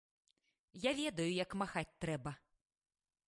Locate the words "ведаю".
1.01-1.27